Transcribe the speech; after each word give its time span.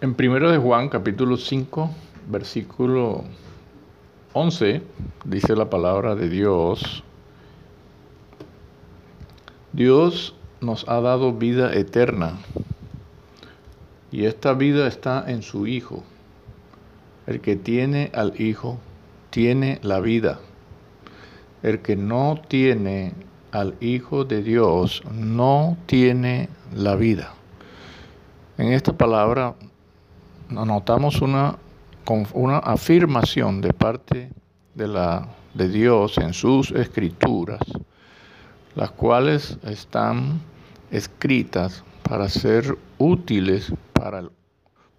En 0.00 0.14
1 0.16 0.52
de 0.52 0.58
Juan 0.58 0.88
capítulo 0.90 1.36
5, 1.36 1.90
versículo 2.28 3.24
11, 4.32 4.80
dice 5.24 5.56
la 5.56 5.68
palabra 5.68 6.14
de 6.14 6.28
Dios, 6.28 7.02
Dios 9.72 10.36
nos 10.60 10.88
ha 10.88 11.00
dado 11.00 11.32
vida 11.32 11.74
eterna 11.74 12.38
y 14.12 14.26
esta 14.26 14.52
vida 14.52 14.86
está 14.86 15.24
en 15.26 15.42
su 15.42 15.66
Hijo. 15.66 16.04
El 17.26 17.40
que 17.40 17.56
tiene 17.56 18.12
al 18.14 18.40
Hijo 18.40 18.78
tiene 19.30 19.80
la 19.82 19.98
vida. 19.98 20.38
El 21.64 21.80
que 21.82 21.96
no 21.96 22.40
tiene 22.46 23.14
al 23.50 23.74
Hijo 23.80 24.24
de 24.24 24.44
Dios 24.44 25.02
no 25.12 25.76
tiene 25.86 26.50
la 26.72 26.94
vida. 26.94 27.34
En 28.58 28.72
esta 28.72 28.92
palabra 28.92 29.56
notamos 30.50 31.20
una, 31.20 31.56
una 32.32 32.58
afirmación 32.58 33.60
de 33.60 33.72
parte 33.72 34.30
de, 34.74 34.88
la, 34.88 35.28
de 35.54 35.68
Dios 35.68 36.18
en 36.18 36.32
sus 36.32 36.70
escrituras, 36.70 37.60
las 38.74 38.90
cuales 38.92 39.58
están 39.64 40.40
escritas 40.90 41.84
para 42.02 42.28
ser 42.28 42.78
útiles 42.98 43.72
para, 43.92 44.24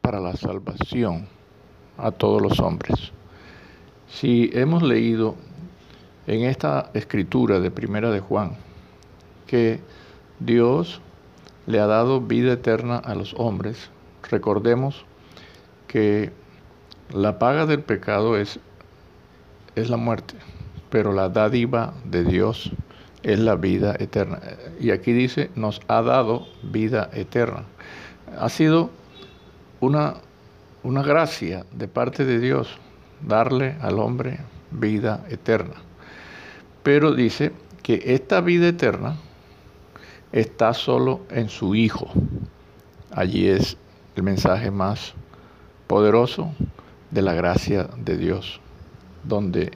para 0.02 0.20
la 0.20 0.36
salvación 0.36 1.28
a 1.98 2.12
todos 2.12 2.42
los 2.42 2.60
hombres. 2.60 3.12
Si 4.08 4.50
hemos 4.54 4.84
leído 4.84 5.36
en 6.28 6.44
esta 6.44 6.92
escritura 6.94 7.60
de 7.60 7.72
Primera 7.72 8.12
de 8.12 8.20
Juan 8.20 8.56
que 9.48 9.80
Dios 10.40 11.02
le 11.66 11.80
ha 11.80 11.88
dado 11.88 12.22
vida 12.22 12.54
eterna 12.54 12.98
a 12.98 13.16
los 13.16 13.34
hombres, 13.36 13.90
recordemos 14.30 15.06
que 15.90 16.32
la 17.12 17.40
paga 17.40 17.66
del 17.66 17.82
pecado 17.82 18.38
es, 18.38 18.60
es 19.76 19.90
la 19.90 19.98
muerte, 19.98 20.36
pero 20.92 21.14
la 21.14 21.30
dádiva 21.30 21.96
de 22.06 22.24
Dios 22.24 22.72
es 23.24 23.40
la 23.40 23.56
vida 23.56 23.96
eterna. 23.98 24.40
Y 24.80 24.92
aquí 24.92 25.14
dice, 25.14 25.50
nos 25.56 25.82
ha 25.88 26.04
dado 26.04 26.48
vida 26.62 27.10
eterna. 27.12 27.64
Ha 28.38 28.50
sido 28.50 28.92
una, 29.80 30.18
una 30.84 31.02
gracia 31.02 31.66
de 31.72 31.88
parte 31.88 32.24
de 32.24 32.40
Dios 32.40 32.78
darle 33.26 33.76
al 33.82 33.98
hombre 33.98 34.42
vida 34.70 35.26
eterna. 35.28 35.74
Pero 36.84 37.14
dice 37.14 37.52
que 37.82 38.04
esta 38.06 38.42
vida 38.42 38.68
eterna 38.68 39.18
está 40.32 40.76
solo 40.76 41.22
en 41.32 41.50
su 41.50 41.74
Hijo. 41.74 42.08
Allí 43.10 43.48
es 43.48 43.76
el 44.16 44.22
mensaje 44.22 44.70
más 44.70 45.16
poderoso 45.90 46.54
de 47.10 47.24
la 47.24 47.34
gracia 47.34 47.90
de 47.98 48.16
Dios, 48.16 48.62
donde 49.24 49.72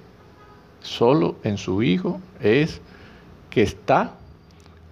solo 0.80 1.38
en 1.44 1.58
su 1.58 1.82
Hijo 1.82 2.22
es 2.40 2.82
que 3.50 3.64
está 3.64 4.14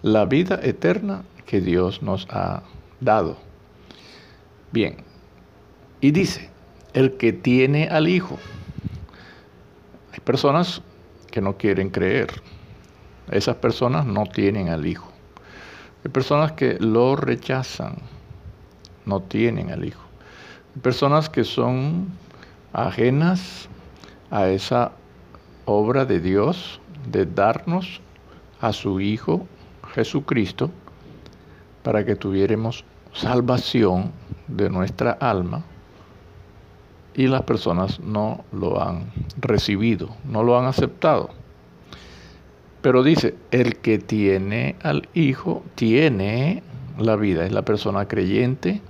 la 0.01 0.25
vida 0.25 0.59
eterna 0.63 1.21
que 1.45 1.61
Dios 1.61 2.01
nos 2.01 2.27
ha 2.31 2.63
dado. 3.01 3.37
Bien, 4.71 4.97
y 5.99 6.09
dice, 6.09 6.49
el 6.93 7.17
que 7.17 7.33
tiene 7.33 7.87
al 7.87 8.09
Hijo. 8.09 8.39
Hay 10.13 10.21
personas 10.21 10.81
que 11.29 11.39
no 11.39 11.55
quieren 11.55 11.91
creer. 11.91 12.41
Esas 13.29 13.57
personas 13.57 14.07
no 14.07 14.25
tienen 14.25 14.69
al 14.69 14.87
Hijo. 14.87 15.11
Hay 16.03 16.09
personas 16.09 16.53
que 16.53 16.79
lo 16.79 17.15
rechazan, 17.15 17.97
no 19.05 19.19
tienen 19.19 19.69
al 19.69 19.85
Hijo 19.85 20.10
personas 20.79 21.29
que 21.29 21.43
son 21.43 22.07
ajenas 22.73 23.67
a 24.29 24.47
esa 24.47 24.93
obra 25.65 26.05
de 26.05 26.19
Dios 26.19 26.79
de 27.11 27.25
darnos 27.25 28.01
a 28.61 28.71
su 28.71 29.01
Hijo 29.01 29.45
Jesucristo 29.93 30.71
para 31.83 32.05
que 32.05 32.15
tuviéramos 32.15 32.85
salvación 33.13 34.11
de 34.47 34.69
nuestra 34.69 35.11
alma 35.11 35.63
y 37.13 37.27
las 37.27 37.41
personas 37.41 37.99
no 37.99 38.45
lo 38.53 38.81
han 38.81 39.11
recibido, 39.37 40.09
no 40.23 40.43
lo 40.43 40.57
han 40.57 40.65
aceptado. 40.65 41.29
Pero 42.81 43.03
dice, 43.03 43.35
el 43.51 43.75
que 43.77 43.99
tiene 43.99 44.75
al 44.81 45.09
Hijo 45.13 45.63
tiene 45.75 46.63
la 46.97 47.17
vida, 47.17 47.45
es 47.45 47.51
la 47.51 47.63
persona 47.63 48.07
creyente 48.07 48.81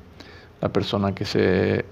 la 0.62 0.70
persona 0.70 1.14
que, 1.14 1.26
se, 1.26 1.86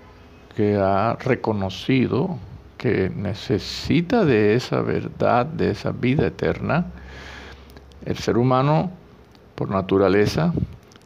que 0.56 0.78
ha 0.78 1.16
reconocido 1.16 2.38
que 2.78 3.10
necesita 3.10 4.24
de 4.24 4.56
esa 4.56 4.82
verdad, 4.82 5.46
de 5.46 5.72
esa 5.72 5.92
vida 5.92 6.28
eterna, 6.28 6.86
el 8.06 8.18
ser 8.18 8.38
humano 8.38 8.92
por 9.56 9.70
naturaleza 9.70 10.54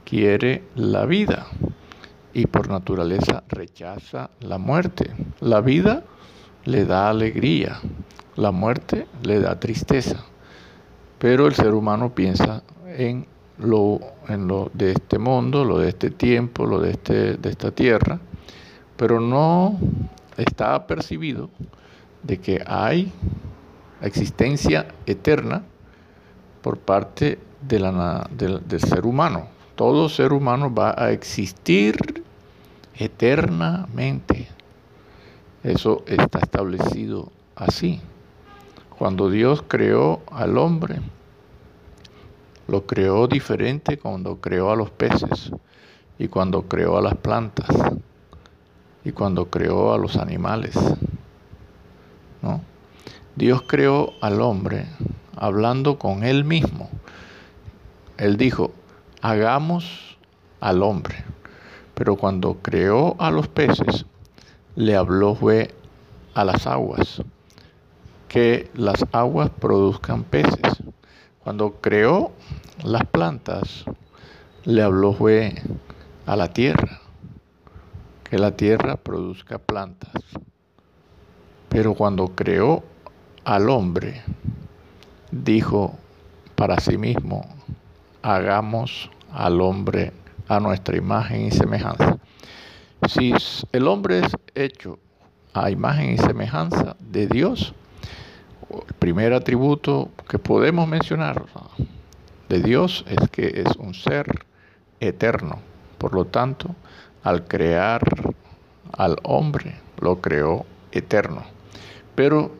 quiere 0.05 0.63
la 0.75 1.05
vida 1.05 1.47
y 2.33 2.45
por 2.45 2.69
naturaleza 2.69 3.43
rechaza 3.49 4.29
la 4.41 4.59
muerte. 4.59 5.09
La 5.39 5.61
vida 5.61 6.03
le 6.65 6.85
da 6.85 7.09
alegría, 7.09 7.79
la 8.35 8.51
muerte 8.51 9.07
le 9.23 9.39
da 9.39 9.59
tristeza, 9.59 10.23
pero 11.17 11.47
el 11.47 11.55
ser 11.55 11.73
humano 11.73 12.13
piensa 12.13 12.61
en 12.85 13.25
lo, 13.63 13.99
en 14.27 14.47
lo 14.47 14.69
de 14.73 14.91
este 14.91 15.17
mundo, 15.19 15.63
lo 15.63 15.79
de 15.79 15.89
este 15.89 16.09
tiempo, 16.09 16.65
lo 16.65 16.79
de, 16.79 16.91
este, 16.91 17.37
de 17.37 17.49
esta 17.49 17.71
tierra, 17.71 18.19
pero 18.97 19.19
no 19.19 19.77
está 20.37 20.85
percibido 20.87 21.49
de 22.23 22.39
que 22.39 22.63
hay 22.65 23.11
existencia 24.01 24.87
eterna 25.05 25.63
por 26.61 26.77
parte 26.77 27.39
del 27.61 28.79
ser 28.79 29.05
humano. 29.05 29.47
Todo 29.75 30.09
ser 30.09 30.33
humano 30.33 30.73
va 30.73 30.93
a 30.97 31.11
existir 31.11 32.23
eternamente. 32.95 34.47
Eso 35.63 36.03
está 36.07 36.39
establecido 36.39 37.31
así. 37.55 38.01
Cuando 38.97 39.29
Dios 39.29 39.63
creó 39.67 40.21
al 40.31 40.57
hombre, 40.57 40.99
lo 42.67 42.85
creó 42.85 43.27
diferente 43.27 43.97
cuando 43.97 44.39
creó 44.39 44.71
a 44.71 44.75
los 44.75 44.89
peces 44.89 45.51
y 46.17 46.27
cuando 46.27 46.63
creó 46.63 46.97
a 46.97 47.01
las 47.01 47.15
plantas 47.15 47.69
y 49.03 49.11
cuando 49.11 49.49
creó 49.49 49.93
a 49.93 49.97
los 49.97 50.15
animales. 50.15 50.75
¿no? 52.41 52.61
Dios 53.35 53.63
creó 53.67 54.13
al 54.21 54.41
hombre 54.41 54.85
hablando 55.35 55.97
con 55.97 56.23
él 56.23 56.45
mismo. 56.45 56.89
Él 58.17 58.37
dijo, 58.37 58.71
hagamos 59.21 60.17
al 60.59 60.83
hombre. 60.83 61.23
Pero 61.95 62.15
cuando 62.15 62.55
creó 62.61 63.15
a 63.19 63.29
los 63.31 63.47
peces, 63.47 64.05
le 64.75 64.95
habló 64.95 65.35
fue 65.35 65.73
a 66.33 66.43
las 66.43 66.65
aguas, 66.65 67.21
que 68.27 68.69
las 68.73 69.05
aguas 69.11 69.49
produzcan 69.49 70.23
peces. 70.23 70.81
Cuando 71.43 71.73
creó 71.81 72.31
las 72.83 73.05
plantas, 73.05 73.83
le 74.63 74.81
habló 74.81 75.11
fue 75.11 75.53
a 76.25 76.37
la 76.37 76.53
tierra, 76.53 77.01
que 78.23 78.37
la 78.37 78.55
tierra 78.55 78.95
produzca 78.95 79.57
plantas. 79.57 80.23
Pero 81.67 81.95
cuando 81.95 82.29
creó 82.29 82.83
al 83.43 83.69
hombre, 83.69 84.21
dijo 85.31 85.97
para 86.55 86.79
sí 86.79 86.97
mismo, 86.97 87.45
hagamos 88.21 89.09
al 89.33 89.59
hombre 89.59 90.13
a 90.47 90.61
nuestra 90.61 90.95
imagen 90.95 91.47
y 91.47 91.51
semejanza. 91.51 92.19
Si 93.09 93.33
el 93.73 93.87
hombre 93.89 94.19
es 94.19 94.31
hecho 94.55 94.97
a 95.53 95.69
imagen 95.69 96.13
y 96.13 96.17
semejanza 96.17 96.95
de 97.01 97.27
Dios, 97.27 97.73
el 98.87 98.93
primer 98.95 99.33
atributo 99.33 100.11
que 100.27 100.39
podemos 100.39 100.87
mencionar 100.87 101.45
de 102.49 102.61
Dios 102.61 103.05
es 103.07 103.29
que 103.29 103.63
es 103.65 103.75
un 103.77 103.93
ser 103.93 104.45
eterno. 104.99 105.59
Por 105.97 106.13
lo 106.13 106.25
tanto, 106.25 106.75
al 107.23 107.45
crear 107.45 108.01
al 108.91 109.17
hombre, 109.23 109.75
lo 109.99 110.21
creó 110.21 110.65
eterno. 110.91 111.43
Pero 112.15 112.51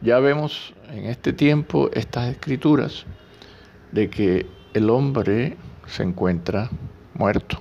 ya 0.00 0.18
vemos 0.20 0.74
en 0.90 1.06
este 1.06 1.32
tiempo 1.32 1.90
estas 1.92 2.28
escrituras 2.30 3.06
de 3.92 4.08
que 4.08 4.46
el 4.74 4.90
hombre 4.90 5.56
se 5.86 6.02
encuentra 6.02 6.70
muerto. 7.14 7.60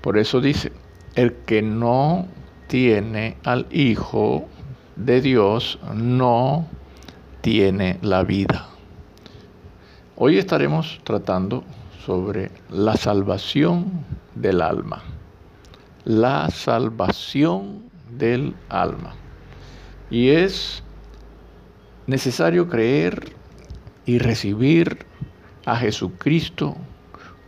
Por 0.00 0.18
eso 0.18 0.40
dice, 0.40 0.72
el 1.16 1.32
que 1.44 1.62
no 1.62 2.28
tiene 2.68 3.36
al 3.44 3.66
Hijo 3.70 4.48
de 4.96 5.20
Dios 5.20 5.78
no 5.94 6.66
tiene 7.42 7.98
la 8.02 8.24
vida. 8.24 8.66
Hoy 10.16 10.38
estaremos 10.38 11.00
tratando 11.04 11.62
sobre 12.04 12.50
la 12.70 12.96
salvación 12.96 14.04
del 14.34 14.62
alma. 14.62 15.02
la 16.06 16.48
salvación 16.50 17.90
del 18.16 18.54
alma. 18.68 19.16
Y 20.08 20.28
es 20.28 20.84
necesario 22.06 22.68
creer 22.68 23.32
y 24.04 24.18
recibir 24.18 25.04
a 25.64 25.76
Jesucristo 25.76 26.76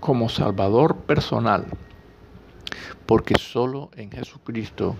como 0.00 0.28
Salvador 0.28 0.96
personal, 0.96 1.66
porque 3.06 3.36
solo 3.38 3.90
en 3.94 4.10
Jesucristo 4.10 4.96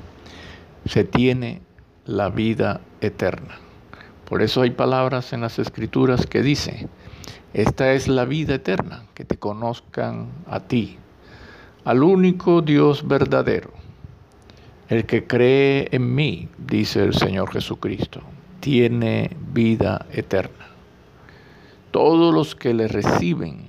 se 0.86 1.02
tiene 1.02 1.60
la 2.08 2.30
vida 2.30 2.80
eterna. 3.02 3.58
Por 4.26 4.42
eso 4.42 4.62
hay 4.62 4.70
palabras 4.70 5.34
en 5.34 5.42
las 5.42 5.58
escrituras 5.58 6.26
que 6.26 6.42
dicen, 6.42 6.88
esta 7.52 7.92
es 7.92 8.08
la 8.08 8.24
vida 8.24 8.54
eterna, 8.54 9.04
que 9.14 9.26
te 9.26 9.36
conozcan 9.36 10.30
a 10.46 10.60
ti, 10.60 10.96
al 11.84 12.02
único 12.02 12.62
Dios 12.62 13.06
verdadero. 13.06 13.70
El 14.88 15.04
que 15.04 15.26
cree 15.26 15.88
en 15.92 16.14
mí, 16.14 16.48
dice 16.56 17.04
el 17.04 17.12
Señor 17.12 17.52
Jesucristo, 17.52 18.22
tiene 18.60 19.36
vida 19.52 20.06
eterna. 20.10 20.66
Todos 21.90 22.32
los 22.32 22.54
que 22.54 22.72
le 22.72 22.88
reciben, 22.88 23.66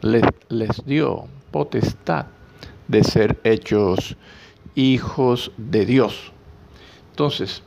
les, 0.00 0.24
les 0.48 0.84
dio 0.84 1.28
potestad 1.52 2.26
de 2.88 3.04
ser 3.04 3.38
hechos 3.44 4.16
hijos 4.74 5.52
de 5.56 5.86
Dios. 5.86 6.32
Entonces, 7.12 7.62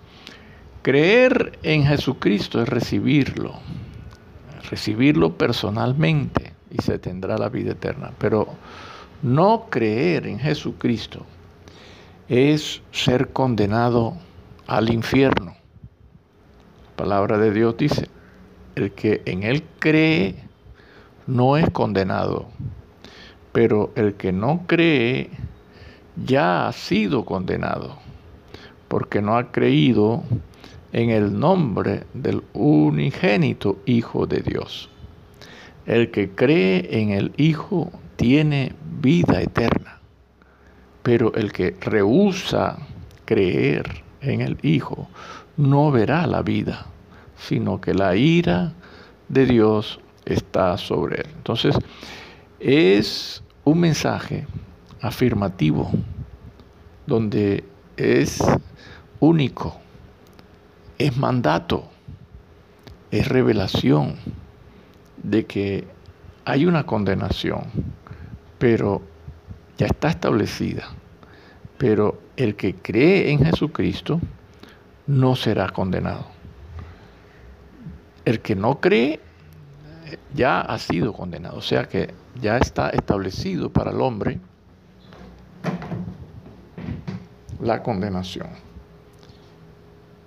creer 0.81 1.59
en 1.61 1.85
Jesucristo 1.85 2.61
es 2.63 2.67
recibirlo, 2.67 3.53
recibirlo 4.71 5.37
personalmente 5.37 6.53
y 6.71 6.81
se 6.81 6.97
tendrá 6.97 7.37
la 7.37 7.49
vida 7.49 7.73
eterna. 7.73 8.11
Pero 8.17 8.47
no 9.21 9.67
creer 9.69 10.25
en 10.25 10.39
Jesucristo 10.39 11.25
es 12.27 12.81
ser 12.91 13.29
condenado 13.33 14.17
al 14.65 14.91
infierno. 14.91 15.55
La 16.89 16.95
palabra 16.95 17.37
de 17.37 17.51
Dios 17.51 17.77
dice, 17.77 18.09
el 18.73 18.93
que 18.93 19.21
en 19.25 19.43
Él 19.43 19.63
cree 19.77 20.35
no 21.27 21.55
es 21.55 21.69
condenado, 21.69 22.47
pero 23.51 23.91
el 23.95 24.15
que 24.15 24.31
no 24.31 24.63
cree 24.65 25.29
ya 26.15 26.67
ha 26.67 26.71
sido 26.71 27.25
condenado, 27.25 27.97
porque 28.87 29.21
no 29.21 29.37
ha 29.37 29.51
creído 29.51 30.23
en 30.93 31.09
el 31.09 31.37
nombre 31.37 32.05
del 32.13 32.43
unigénito 32.53 33.79
Hijo 33.85 34.27
de 34.27 34.39
Dios. 34.39 34.89
El 35.85 36.11
que 36.11 36.31
cree 36.31 37.01
en 37.01 37.11
el 37.11 37.33
Hijo 37.37 37.91
tiene 38.15 38.73
vida 39.01 39.41
eterna, 39.41 39.99
pero 41.03 41.33
el 41.35 41.51
que 41.51 41.75
rehúsa 41.81 42.77
creer 43.25 44.03
en 44.21 44.41
el 44.41 44.57
Hijo 44.61 45.07
no 45.57 45.91
verá 45.91 46.25
la 46.27 46.41
vida, 46.41 46.85
sino 47.37 47.81
que 47.81 47.93
la 47.93 48.15
ira 48.15 48.73
de 49.27 49.45
Dios 49.45 49.99
está 50.25 50.77
sobre 50.77 51.21
él. 51.21 51.27
Entonces, 51.35 51.75
es 52.59 53.43
un 53.63 53.79
mensaje 53.79 54.47
afirmativo 55.01 55.91
donde 57.05 57.63
es 57.97 58.43
único, 59.19 59.77
es 60.97 61.15
mandato, 61.17 61.89
es 63.11 63.27
revelación 63.27 64.15
de 65.23 65.45
que 65.45 65.87
hay 66.45 66.65
una 66.65 66.85
condenación, 66.85 67.63
pero 68.59 69.01
ya 69.77 69.87
está 69.87 70.09
establecida. 70.09 70.89
Pero 71.77 72.21
el 72.37 72.55
que 72.55 72.75
cree 72.75 73.31
en 73.31 73.43
Jesucristo 73.43 74.21
no 75.07 75.35
será 75.35 75.69
condenado. 75.69 76.27
El 78.23 78.39
que 78.39 78.55
no 78.55 78.79
cree 78.79 79.19
ya 80.33 80.61
ha 80.61 80.77
sido 80.79 81.13
condenado, 81.13 81.57
o 81.57 81.61
sea 81.61 81.87
que 81.87 82.13
ya 82.41 82.57
está 82.57 82.89
establecido 82.89 83.71
para 83.71 83.91
el 83.91 84.01
hombre 84.01 84.39
la 87.65 87.83
condenación, 87.83 88.47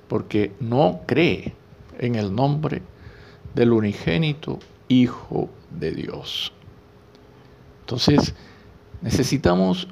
porque 0.08 0.52
no 0.61 1.00
cree 1.06 1.55
en 1.99 2.14
el 2.14 2.35
nombre 2.35 2.82
del 3.55 3.73
unigénito 3.73 4.58
Hijo 4.88 5.50
de 5.70 5.93
Dios. 5.93 6.52
Entonces, 7.81 8.35
necesitamos 9.02 9.88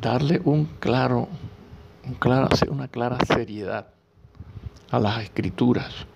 darle 0.00 0.40
un 0.44 0.64
claro, 0.80 1.28
una 2.68 2.88
clara 2.88 3.18
seriedad 3.26 3.88
a 4.90 4.98
las 4.98 5.22
escrituras 5.22 6.06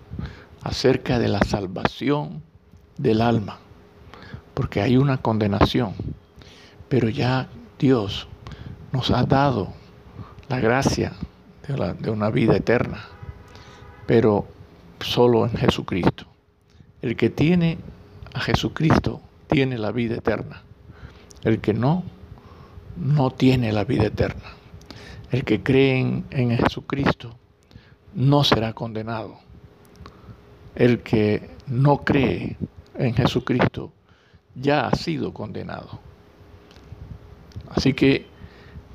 acerca 0.63 1.19
de 1.19 1.27
la 1.27 1.39
salvación 1.39 2.41
del 2.97 3.21
alma, 3.21 3.59
porque 4.53 4.81
hay 4.81 4.97
una 4.97 5.17
condenación, 5.17 5.93
pero 6.89 7.09
ya 7.09 7.49
Dios 7.79 8.27
nos 8.91 9.11
ha 9.11 9.23
dado 9.23 9.73
la 10.51 10.59
gracia 10.59 11.13
de, 11.65 12.11
una 12.11 12.29
vida 12.29 12.57
eterna, 12.57 13.05
pero 14.05 14.45
solo 14.99 15.45
en 15.45 15.55
Jesucristo. 15.55 16.25
El 17.01 17.15
que 17.15 17.29
tiene 17.29 17.77
a 18.33 18.41
Jesucristo 18.41 19.21
tiene 19.47 19.77
la 19.77 19.93
vida 19.93 20.15
eterna. 20.15 20.63
El 21.45 21.61
que 21.61 21.73
no, 21.73 22.03
no 22.97 23.31
tiene 23.31 23.71
la 23.71 23.85
vida 23.85 24.07
eterna. 24.07 24.51
El 25.31 25.45
que 25.45 25.63
cree 25.63 26.01
en, 26.01 26.25
en 26.31 26.57
Jesucristo 26.57 27.33
no 28.13 28.43
será 28.43 28.73
condenado. 28.73 29.37
El 30.75 30.99
que 30.99 31.49
no 31.67 31.99
cree 31.99 32.57
en 32.95 33.13
Jesucristo 33.13 33.93
ya 34.55 34.87
ha 34.87 34.95
sido 34.97 35.33
condenado. 35.33 36.01
Así 37.69 37.93
que, 37.93 38.25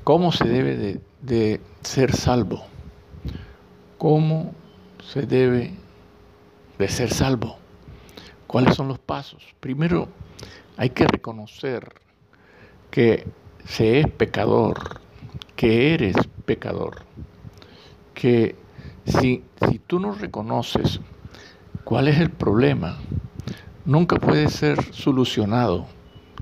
¿cómo 0.03 0.31
se 0.31 0.47
debe 0.47 0.77
de, 0.77 1.06
de 1.21 1.61
ser 1.81 2.15
salvo? 2.15 2.65
¿Cómo 3.97 4.53
se 5.03 5.23
debe 5.23 5.73
de 6.77 6.87
ser 6.87 7.13
salvo? 7.13 7.57
¿Cuáles 8.45 8.75
son 8.75 8.87
los 8.87 8.99
pasos? 8.99 9.43
Primero, 9.59 10.07
hay 10.77 10.91
que 10.91 11.07
reconocer 11.07 11.93
que 12.91 13.27
se 13.65 13.99
es 13.99 14.07
pecador, 14.11 15.01
que 15.55 15.93
eres 15.93 16.15
pecador, 16.45 17.03
que 18.13 18.55
si, 19.05 19.43
si 19.69 19.79
tú 19.79 19.99
no 19.99 20.13
reconoces 20.13 20.99
cuál 21.83 22.07
es 22.07 22.19
el 22.19 22.29
problema, 22.29 22.97
nunca 23.85 24.17
puede 24.17 24.49
ser 24.49 24.93
solucionado 24.93 25.87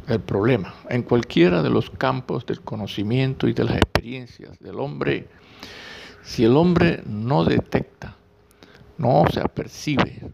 el 0.07 0.19
problema. 0.19 0.73
En 0.89 1.03
cualquiera 1.03 1.61
de 1.61 1.69
los 1.69 1.89
campos 1.89 2.45
del 2.45 2.61
conocimiento 2.61 3.47
y 3.47 3.53
de 3.53 3.63
las 3.63 3.77
experiencias 3.77 4.59
del 4.59 4.79
hombre, 4.79 5.27
si 6.23 6.43
el 6.43 6.55
hombre 6.55 7.01
no 7.05 7.43
detecta, 7.45 8.15
no 8.97 9.25
se 9.31 9.41
apercibe, 9.41 10.31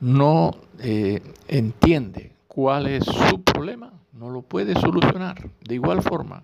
no 0.00 0.52
eh, 0.80 1.20
entiende 1.48 2.32
cuál 2.48 2.86
es 2.86 3.04
su 3.04 3.42
problema, 3.42 3.92
no 4.12 4.30
lo 4.30 4.42
puede 4.42 4.74
solucionar. 4.74 5.50
De 5.62 5.74
igual 5.74 6.02
forma, 6.02 6.42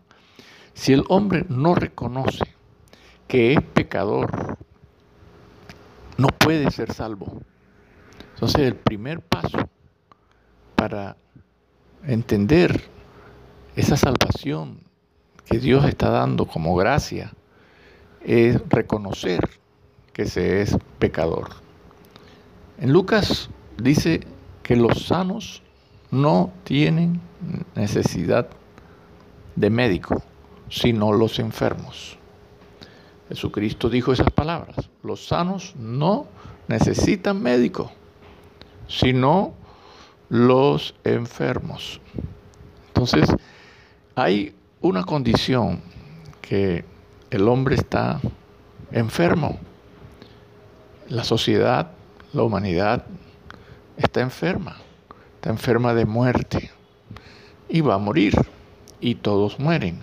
si 0.75 0.93
el 0.93 1.05
hombre 1.09 1.45
no 1.49 1.75
reconoce 1.75 2.45
que 3.29 3.55
es 3.55 3.63
pecador, 3.63 4.59
no 6.17 6.29
puede 6.29 6.71
ser 6.71 6.93
salvo. 6.93 7.41
Entonces 8.35 8.61
el 8.61 8.75
primer 8.75 9.21
paso 9.21 9.69
para 10.75 11.17
entender 12.07 12.83
esa 13.77 13.97
salvación 13.97 14.81
que 15.47 15.59
Dios 15.59 15.85
está 15.85 16.11
dando 16.11 16.47
como 16.47 16.75
gracia 16.77 17.33
es 18.25 18.61
reconocer 18.69 19.49
que 20.13 20.27
se 20.27 20.63
es 20.63 20.77
pecador. 20.99 21.51
En 22.79 22.93
Lucas 22.93 23.51
dice 23.79 24.21
que 24.63 24.77
los 24.77 25.07
sanos 25.07 25.63
no 26.11 26.53
tienen 26.65 27.21
necesidad 27.75 28.49
de 29.57 29.71
médico, 29.71 30.23
sino 30.69 31.13
los 31.13 31.39
enfermos. 31.39 32.19
Jesucristo 33.29 33.89
dijo 33.89 34.13
esas 34.13 34.31
palabras. 34.31 34.91
Los 35.03 35.27
sanos 35.27 35.75
no 35.77 36.27
necesitan 36.69 37.43
médico, 37.43 37.91
sino 38.89 39.55
los 40.33 40.95
enfermos. 41.05 42.01
Entonces, 42.87 43.29
hay 44.15 44.55
una 44.81 45.05
condición 45.05 45.83
que 46.41 46.87
el 47.29 47.47
hombre 47.49 47.75
está 47.75 48.19
enfermo. 48.93 49.59
La 51.11 51.23
sociedad, 51.23 51.91
la 52.33 52.45
humanidad 52.45 53.05
está 53.99 54.23
enferma, 54.23 54.79
está 55.35 55.51
enferma 55.51 55.93
de 55.93 56.07
muerte 56.07 56.71
y 57.69 57.83
va 57.83 57.97
a 57.97 57.99
morir 57.99 58.33
y 59.03 59.17
todos 59.17 59.59
mueren. 59.59 59.99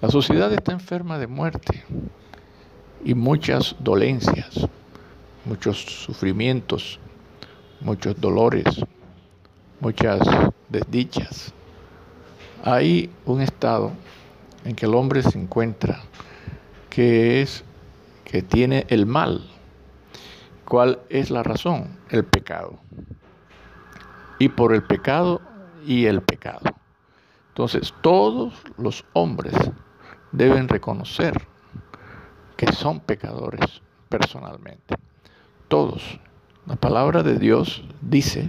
La 0.00 0.08
sociedad 0.08 0.50
está 0.50 0.72
enferma 0.72 1.18
de 1.18 1.26
muerte 1.26 1.84
y 3.04 3.12
muchas 3.12 3.76
dolencias, 3.80 4.66
muchos 5.44 5.84
sufrimientos, 5.84 6.98
muchos 7.82 8.18
dolores, 8.18 8.64
muchas 9.84 10.18
desdichas. 10.70 11.52
Hay 12.64 13.10
un 13.26 13.42
estado 13.42 13.92
en 14.64 14.74
que 14.74 14.86
el 14.86 14.94
hombre 14.94 15.22
se 15.22 15.38
encuentra 15.38 16.00
que 16.88 17.42
es 17.42 17.64
que 18.24 18.40
tiene 18.40 18.86
el 18.88 19.04
mal. 19.04 19.46
¿Cuál 20.64 21.00
es 21.10 21.30
la 21.30 21.42
razón? 21.42 21.98
El 22.08 22.24
pecado. 22.24 22.78
Y 24.38 24.48
por 24.48 24.72
el 24.72 24.82
pecado 24.84 25.42
y 25.86 26.06
el 26.06 26.22
pecado. 26.22 26.62
Entonces, 27.48 27.92
todos 28.00 28.54
los 28.78 29.04
hombres 29.12 29.52
deben 30.32 30.66
reconocer 30.66 31.46
que 32.56 32.72
son 32.72 33.00
pecadores 33.00 33.82
personalmente. 34.08 34.96
Todos. 35.68 36.18
La 36.64 36.76
palabra 36.76 37.22
de 37.22 37.38
Dios 37.38 37.84
dice 38.00 38.48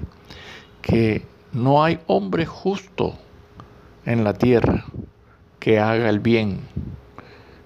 que 0.86 1.25
no 1.51 1.84
hay 1.84 2.00
hombre 2.06 2.46
justo 2.46 3.15
en 4.06 4.24
la 4.24 4.34
tierra 4.34 4.86
que 5.60 5.80
haga 5.80 6.10
el 6.10 6.20
bien 6.20 6.60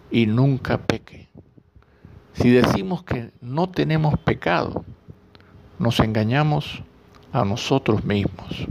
y 0.09 0.25
nunca 0.25 0.77
peque. 0.77 1.27
Si 2.31 2.49
decimos 2.49 3.03
que 3.03 3.31
no 3.41 3.67
tenemos 3.67 4.17
pecado, 4.19 4.85
nos 5.79 5.99
engañamos 5.99 6.81
a 7.33 7.43
nosotros 7.43 8.05
mismos. 8.05 8.67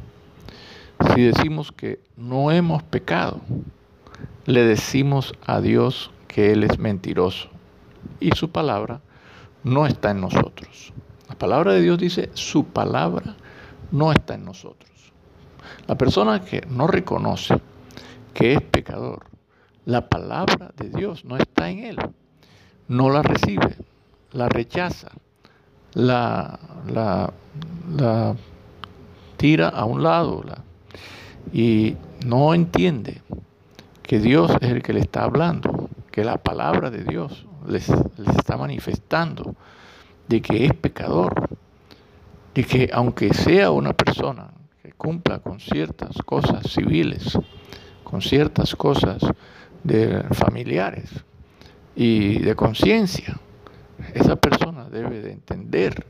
Si 1.15 1.21
decimos 1.21 1.71
que 1.71 2.01
no 2.17 2.51
hemos 2.51 2.83
pecado, 2.83 3.43
le 4.47 4.65
decimos 4.65 5.35
a 5.45 5.61
Dios 5.61 6.11
que 6.27 6.53
Él 6.53 6.65
es 6.65 6.79
mentiroso 6.79 7.51
y 8.19 8.31
su 8.31 8.51
palabra 8.51 9.03
no 9.63 9.87
está 9.87 10.13
en 10.13 10.23
nosotros. 10.23 10.95
La 11.29 11.35
palabra 11.35 11.75
de 11.75 11.83
Dios 11.83 11.99
dice, 11.99 12.31
su 12.33 12.65
palabra 12.65 13.37
no 13.91 14.13
está 14.13 14.35
en 14.35 14.45
nosotros. 14.45 14.91
La 15.87 15.97
persona 15.97 16.41
que 16.45 16.63
no 16.69 16.87
reconoce 16.87 17.61
que 18.35 18.55
es 18.55 18.63
pecador, 18.63 19.25
la 19.85 20.09
palabra 20.09 20.71
de 20.77 20.91
Dios 20.91 21.25
no 21.25 21.37
está 21.37 21.71
en 21.71 21.79
él, 21.81 21.97
no 22.89 23.11
la 23.11 23.23
recibe, 23.23 23.77
la 24.33 24.49
rechaza, 24.49 25.09
la, 25.95 26.59
tira 29.37 29.69
a 29.69 29.85
un 29.85 30.03
lado 30.03 30.45
y 31.53 31.97
no 32.27 32.55
entiende 32.55 33.23
que 34.03 34.19
Dios 34.19 34.53
es 34.61 34.71
el 34.71 34.83
que 34.83 34.93
le 34.93 35.01
está 35.01 35.25
hablando, 35.25 35.89
que 36.11 36.25
la 36.25 36.37
palabra 36.39 36.91
de 36.91 37.05
Dios 37.05 37.47
les 37.67 37.89
está 37.89 38.57
manifestando 38.57 39.55
de 40.29 40.43
que 40.43 40.67
es 40.67 40.75
pecador, 40.75 41.48
de 42.55 42.65
que 42.65 42.91
aunque 42.93 43.33
sea 43.35 43.71
una 43.71 43.93
persona 43.93 44.51
que 44.83 44.93
cumpla 44.93 45.39
con 45.41 45.61
ciertas 45.61 46.17
cosas 46.25 46.71
civiles, 46.71 47.39
con 48.05 48.23
ciertas 48.23 48.75
cosas 48.75 49.23
de 49.85 50.23
familiares 50.33 51.11
y 51.95 52.39
de 52.41 52.55
conciencia, 52.55 53.39
esa 54.15 54.37
persona 54.37 54.89
debe 54.89 55.21
de 55.21 55.33
entender 55.33 56.07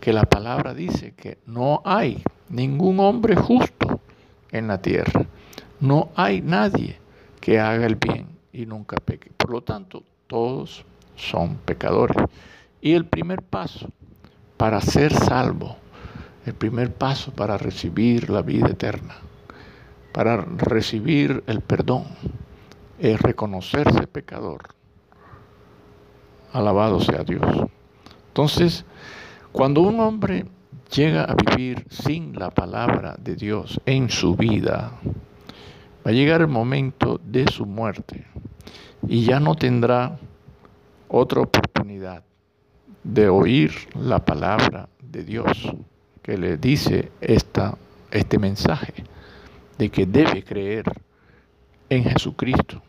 que 0.00 0.12
la 0.12 0.24
palabra 0.24 0.74
dice 0.74 1.12
que 1.14 1.38
no 1.46 1.82
hay 1.84 2.22
ningún 2.48 3.00
hombre 3.00 3.36
justo 3.36 4.00
en 4.50 4.66
la 4.68 4.80
tierra. 4.80 5.26
No 5.80 6.10
hay 6.16 6.40
nadie 6.40 6.98
que 7.40 7.58
haga 7.58 7.86
el 7.86 7.96
bien 7.96 8.26
y 8.52 8.66
nunca 8.66 8.96
peque. 8.96 9.30
Por 9.36 9.50
lo 9.50 9.62
tanto, 9.62 10.02
todos 10.26 10.84
son 11.16 11.56
pecadores. 11.56 12.16
Y 12.80 12.92
el 12.92 13.04
primer 13.06 13.42
paso 13.42 13.88
para 14.60 14.82
ser 14.82 15.14
salvo, 15.14 15.74
el 16.44 16.52
primer 16.52 16.92
paso 16.92 17.32
para 17.32 17.56
recibir 17.56 18.28
la 18.28 18.42
vida 18.42 18.68
eterna, 18.68 19.14
para 20.12 20.36
recibir 20.36 21.42
el 21.46 21.62
perdón 21.62 22.04
es 22.98 23.18
reconocerse 23.22 24.06
pecador. 24.06 24.74
Alabado 26.52 27.00
sea 27.00 27.24
Dios. 27.24 27.42
Entonces, 28.28 28.84
cuando 29.50 29.80
un 29.80 29.98
hombre 29.98 30.44
llega 30.94 31.24
a 31.24 31.34
vivir 31.34 31.86
sin 31.88 32.38
la 32.38 32.50
palabra 32.50 33.16
de 33.18 33.36
Dios 33.36 33.80
en 33.86 34.10
su 34.10 34.36
vida, 34.36 34.92
va 36.06 36.10
a 36.10 36.12
llegar 36.12 36.42
el 36.42 36.48
momento 36.48 37.18
de 37.24 37.46
su 37.46 37.64
muerte 37.64 38.26
y 39.08 39.24
ya 39.24 39.40
no 39.40 39.54
tendrá 39.54 40.18
otra 41.08 41.40
oportunidad 41.40 42.24
de 43.04 43.28
oír 43.28 43.72
la 43.94 44.24
palabra 44.24 44.88
de 45.02 45.24
Dios 45.24 45.72
que 46.22 46.36
le 46.36 46.56
dice 46.56 47.10
esta, 47.20 47.76
este 48.10 48.38
mensaje 48.38 49.04
de 49.78 49.88
que 49.90 50.06
debe 50.06 50.44
creer 50.44 50.84
en 51.88 52.04
Jesucristo, 52.04 52.82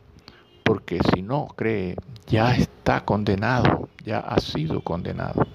porque 0.64 1.00
si 1.14 1.22
no 1.22 1.48
cree, 1.56 1.96
ya 2.28 2.56
está 2.56 3.04
condenado, 3.04 3.90
ya 4.04 4.20
ha 4.20 4.40
sido 4.40 4.82
condenado. 4.82 5.48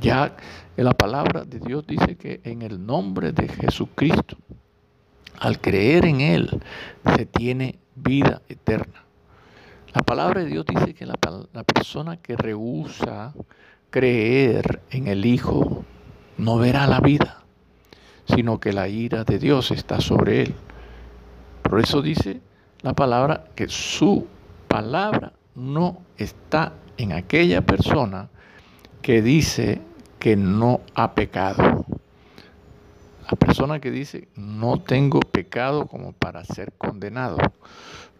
Ya 0.00 0.36
la 0.76 0.92
palabra 0.92 1.44
de 1.44 1.58
Dios 1.58 1.86
dice 1.86 2.16
que 2.16 2.40
en 2.44 2.62
el 2.62 2.84
nombre 2.84 3.32
de 3.32 3.48
Jesucristo, 3.48 4.36
al 5.38 5.60
creer 5.60 6.06
en 6.06 6.20
Él, 6.20 6.62
se 7.16 7.26
tiene 7.26 7.78
vida 7.94 8.40
eterna. 8.48 9.04
La 9.92 10.02
palabra 10.02 10.42
de 10.42 10.46
Dios 10.46 10.66
dice 10.66 10.94
que 10.94 11.04
la, 11.04 11.14
persona 11.64 12.16
que 12.16 12.36
rehúsa 12.36 13.34
creer 13.90 14.82
en 14.90 15.08
el 15.08 15.26
Hijo 15.26 15.84
no 16.38 16.58
verá 16.58 16.86
la 16.86 17.00
vida, 17.00 17.42
sino 18.24 18.60
que 18.60 18.72
la 18.72 18.86
ira 18.86 19.24
de 19.24 19.40
Dios 19.40 19.72
está 19.72 20.00
sobre 20.00 20.42
él. 20.42 20.54
Por 21.62 21.80
eso 21.80 22.02
dice 22.02 22.40
la 22.82 22.92
palabra 22.94 23.46
que 23.56 23.68
su 23.68 24.28
palabra 24.68 25.32
no 25.56 25.98
está 26.16 26.72
en 26.96 27.12
aquella 27.12 27.62
persona 27.62 28.28
que 29.02 29.22
dice 29.22 29.80
que 30.20 30.36
no 30.36 30.82
ha 30.94 31.14
pecado. 31.14 31.84
La 33.30 33.36
persona 33.36 33.80
que 33.80 33.90
dice, 33.90 34.28
no 34.34 34.80
tengo 34.80 35.20
pecado 35.20 35.86
como 35.86 36.12
para 36.12 36.44
ser 36.44 36.72
condenado. 36.72 37.38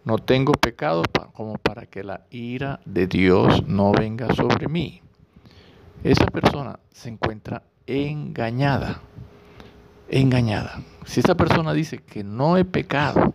No 0.05 0.17
tengo 0.17 0.53
pecado 0.53 1.03
como 1.33 1.57
para 1.57 1.85
que 1.85 2.03
la 2.03 2.25
ira 2.31 2.79
de 2.85 3.07
Dios 3.07 3.67
no 3.67 3.91
venga 3.91 4.33
sobre 4.33 4.67
mí. 4.67 5.01
Esa 6.03 6.25
persona 6.25 6.79
se 6.91 7.09
encuentra 7.09 7.63
engañada 7.85 9.01
engañada. 10.11 10.83
Si 11.05 11.21
esa 11.21 11.35
persona 11.35 11.73
dice 11.73 11.97
que 11.97 12.23
no 12.23 12.57
he 12.57 12.65
pecado, 12.65 13.33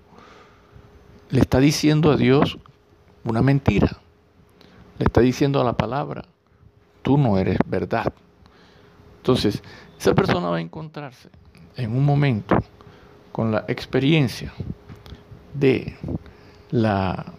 le 1.31 1.41
está 1.41 1.59
diciendo 1.59 2.13
a 2.13 2.17
Dios 2.17 2.59
una 3.25 3.43
mentira. 3.43 3.99
Le 4.99 5.07
está 5.07 5.21
diciendo 5.21 5.61
a 5.61 5.65
la 5.65 5.73
palabra, 5.73 6.25
tú 7.03 7.19
no 7.19 7.39
eres 7.39 7.59
verdad. 7.67 8.13
Entonces, 9.17 9.63
esa 9.99 10.15
persona 10.15 10.51
va 10.51 10.59
a 10.59 10.61
encontrarse 10.61 11.31
en 11.77 11.97
un 11.97 12.05
momento 12.05 12.57
con 13.33 13.53
la 13.53 13.65
experiencia 13.69 14.53
de 15.55 15.97
la, 16.71 17.33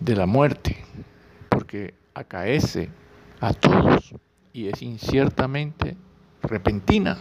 de 0.00 0.16
la 0.16 0.26
muerte, 0.26 0.76
porque 1.48 1.94
acaece 2.14 2.90
a 3.40 3.52
todos 3.52 4.14
y 4.52 4.68
es 4.68 4.82
inciertamente 4.82 5.96
repentina 6.42 7.18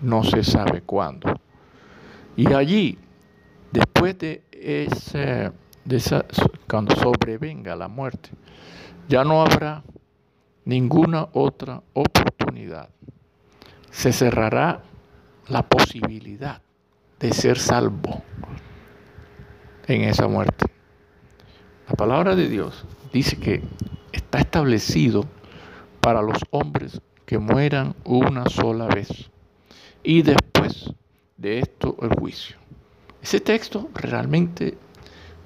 no 0.00 0.22
se 0.22 0.44
sabe 0.44 0.82
cuándo. 0.82 1.40
Y 2.36 2.52
allí, 2.52 2.98
después 3.72 4.18
de 4.18 4.42
ese, 4.52 5.52
de 5.84 5.96
esa, 5.96 6.24
cuando 6.68 6.94
sobrevenga 6.96 7.76
la 7.76 7.88
muerte, 7.88 8.30
ya 9.08 9.24
no 9.24 9.42
habrá 9.42 9.82
ninguna 10.64 11.28
otra 11.32 11.82
oportunidad. 11.92 12.88
Se 13.90 14.12
cerrará 14.12 14.82
la 15.48 15.62
posibilidad 15.62 16.62
de 17.20 17.32
ser 17.32 17.58
salvo 17.58 18.22
en 19.86 20.02
esa 20.02 20.26
muerte. 20.26 20.66
La 21.88 21.94
palabra 21.94 22.34
de 22.34 22.48
Dios 22.48 22.84
dice 23.12 23.38
que 23.38 23.62
está 24.12 24.38
establecido 24.38 25.26
para 26.00 26.22
los 26.22 26.38
hombres 26.50 27.00
que 27.26 27.38
mueran 27.38 27.94
una 28.04 28.46
sola 28.46 28.86
vez 28.86 29.30
y 30.02 30.22
después 30.22 30.92
de 31.36 31.60
esto 31.60 31.96
el 32.02 32.10
juicio. 32.18 32.56
Ese 33.22 33.40
texto 33.40 33.88
realmente, 33.94 34.76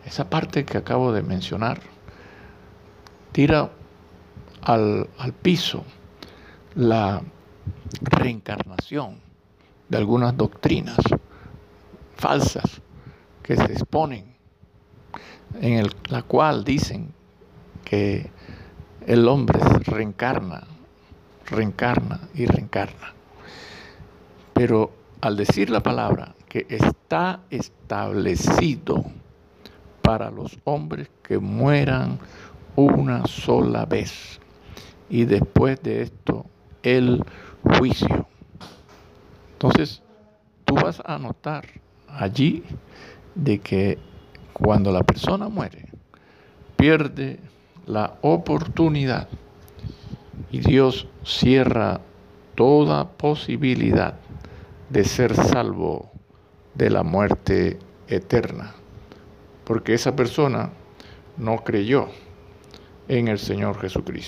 esa 0.04 0.28
parte 0.28 0.64
que 0.64 0.78
acabo 0.78 1.12
de 1.12 1.22
mencionar, 1.22 1.80
tira 3.32 3.70
al, 4.62 5.08
al 5.18 5.32
piso 5.32 5.84
la 6.74 7.22
reencarnación 8.00 9.27
de 9.88 9.96
algunas 9.96 10.36
doctrinas 10.36 10.98
falsas 12.16 12.80
que 13.42 13.56
se 13.56 13.64
exponen 13.64 14.34
en 15.60 15.86
la 16.08 16.22
cual 16.22 16.64
dicen 16.64 17.12
que 17.84 18.30
el 19.06 19.26
hombre 19.28 19.60
reencarna, 19.84 20.64
reencarna 21.46 22.20
y 22.34 22.46
reencarna. 22.46 23.14
Pero 24.52 24.92
al 25.20 25.36
decir 25.36 25.70
la 25.70 25.82
palabra 25.82 26.34
que 26.48 26.66
está 26.68 27.40
establecido 27.50 29.04
para 30.02 30.30
los 30.30 30.58
hombres 30.64 31.10
que 31.22 31.38
mueran 31.38 32.18
una 32.76 33.26
sola 33.26 33.86
vez 33.86 34.40
y 35.10 35.24
después 35.24 35.82
de 35.82 36.02
esto 36.02 36.46
el 36.82 37.24
juicio. 37.62 38.27
Entonces, 39.58 40.02
tú 40.64 40.76
vas 40.76 41.02
a 41.04 41.18
notar 41.18 41.66
allí 42.06 42.62
de 43.34 43.58
que 43.58 43.98
cuando 44.52 44.92
la 44.92 45.02
persona 45.02 45.48
muere, 45.48 45.88
pierde 46.76 47.40
la 47.84 48.18
oportunidad 48.22 49.26
y 50.52 50.60
Dios 50.60 51.08
cierra 51.24 52.00
toda 52.54 53.08
posibilidad 53.08 54.14
de 54.90 55.02
ser 55.02 55.34
salvo 55.34 56.12
de 56.74 56.90
la 56.90 57.02
muerte 57.02 57.80
eterna, 58.06 58.76
porque 59.64 59.94
esa 59.94 60.14
persona 60.14 60.70
no 61.36 61.64
creyó 61.64 62.06
en 63.08 63.26
el 63.26 63.40
Señor 63.40 63.80
Jesucristo. 63.80 64.26